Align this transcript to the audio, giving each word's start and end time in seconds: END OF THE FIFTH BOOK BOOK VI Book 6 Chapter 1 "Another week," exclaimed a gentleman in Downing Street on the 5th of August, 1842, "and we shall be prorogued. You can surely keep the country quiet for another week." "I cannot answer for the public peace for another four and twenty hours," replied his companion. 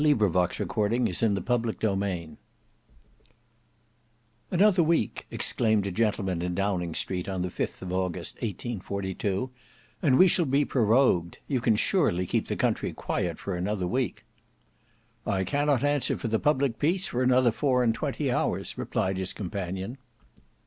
END 0.03 0.13
OF 0.19 0.33
THE 0.33 0.47
FIFTH 0.47 0.67
BOOK 0.67 0.67
BOOK 0.67 0.89
VI 0.89 1.27
Book 1.27 1.65
6 1.79 1.79
Chapter 1.85 1.89
1 1.93 2.37
"Another 4.49 4.81
week," 4.81 5.27
exclaimed 5.29 5.85
a 5.85 5.91
gentleman 5.91 6.41
in 6.41 6.55
Downing 6.55 6.95
Street 6.95 7.29
on 7.29 7.43
the 7.43 7.49
5th 7.49 7.83
of 7.83 7.93
August, 7.93 8.33
1842, 8.37 9.51
"and 10.01 10.17
we 10.17 10.27
shall 10.27 10.45
be 10.47 10.65
prorogued. 10.65 11.37
You 11.47 11.61
can 11.61 11.75
surely 11.75 12.25
keep 12.25 12.47
the 12.47 12.55
country 12.55 12.93
quiet 12.93 13.37
for 13.37 13.55
another 13.55 13.85
week." 13.85 14.25
"I 15.27 15.43
cannot 15.43 15.83
answer 15.83 16.17
for 16.17 16.29
the 16.29 16.39
public 16.39 16.79
peace 16.79 17.07
for 17.07 17.21
another 17.21 17.51
four 17.51 17.83
and 17.83 17.93
twenty 17.93 18.31
hours," 18.31 18.79
replied 18.79 19.17
his 19.17 19.33
companion. 19.33 19.99